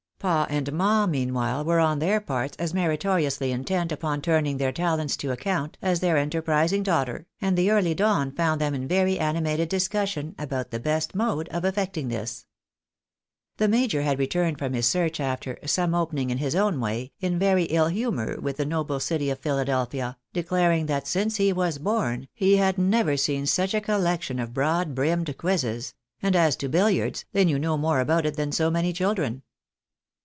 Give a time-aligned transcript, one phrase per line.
[0.21, 5.17] "Pa and Ma," meanwhile, were on their parts as meritoriously intent upon turning their talents
[5.17, 9.67] to account as their enterprising daughter, and the early dawn found them in very animated
[9.69, 12.45] dis cussion upon the best mode of efi^ecting this.
[13.57, 17.39] The major had returned from his search after" some opening in his own way," in
[17.39, 21.79] very iU humour with the noble city of Phila delphia, declaring that, since he was
[21.79, 23.95] born, he had never seen such THE jyiAjOK AMD ms JuADY DIFFER IN OPINION.
[23.97, 27.99] 235 a collection of broad brimmed quizzes; and as to billiards, they knew no more
[27.99, 29.41] about it than so many children.